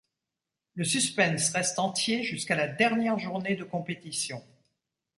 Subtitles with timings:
[0.73, 4.43] Le suspense reste entier jusqu'à la dernière journée de compétition.